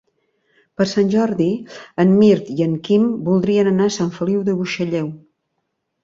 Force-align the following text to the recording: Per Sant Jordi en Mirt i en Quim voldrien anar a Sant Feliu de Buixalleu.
Per 0.79 0.85
Sant 0.91 1.09
Jordi 1.15 1.49
en 2.03 2.15
Mirt 2.21 2.49
i 2.53 2.65
en 2.65 2.73
Quim 2.87 3.05
voldrien 3.27 3.69
anar 3.73 3.85
a 3.91 3.95
Sant 3.97 4.09
Feliu 4.15 4.41
de 4.49 4.55
Buixalleu. 4.63 5.11